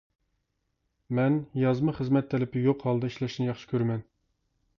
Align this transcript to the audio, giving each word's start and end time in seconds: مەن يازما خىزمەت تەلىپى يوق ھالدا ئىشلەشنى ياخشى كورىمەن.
مەن 1.19 1.37
يازما 1.63 1.95
خىزمەت 1.99 2.33
تەلىپى 2.33 2.65
يوق 2.65 2.87
ھالدا 2.89 3.11
ئىشلەشنى 3.13 3.51
ياخشى 3.53 3.71
كورىمەن. 3.75 4.03